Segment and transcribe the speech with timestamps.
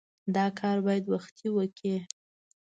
[0.35, 1.95] دا کار باید وختي وکړې.